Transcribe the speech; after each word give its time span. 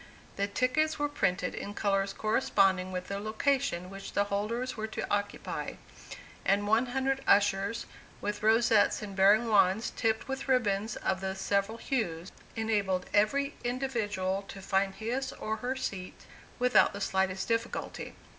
The 0.35 0.47
tickets 0.47 0.97
were 0.97 1.07
printed 1.07 1.53
in 1.53 1.75
colors 1.75 2.11
corresponding 2.11 2.91
with 2.91 3.05
the 3.05 3.19
location 3.19 3.91
which 3.91 4.13
the 4.13 4.23
holders 4.23 4.75
were 4.75 4.87
to 4.87 5.07
occupy, 5.13 5.75
and 6.43 6.65
one 6.65 6.87
hundred 6.87 7.21
ushers, 7.27 7.85
with 8.19 8.41
rosettes 8.41 9.03
and 9.03 9.15
bearing 9.15 9.47
wands 9.47 9.91
tipped 9.95 10.27
with 10.27 10.47
ribbons 10.47 10.95
of 10.95 11.21
the 11.21 11.35
several 11.35 11.77
hues, 11.77 12.31
enabled 12.55 13.05
every 13.13 13.53
individual 13.63 14.41
to 14.47 14.59
find 14.59 14.95
his 14.95 15.33
or 15.33 15.57
her 15.57 15.75
seat 15.75 16.25
without 16.57 16.93
the 16.93 17.01
slightest 17.01 17.47
difficulty. 17.47 18.15